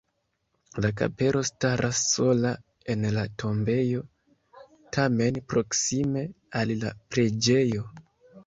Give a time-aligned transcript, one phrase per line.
[0.83, 2.53] La kapelo staras sola
[2.95, 4.01] en la tombejo,
[4.99, 6.25] tamen proksime
[6.63, 7.89] al la preĝejo.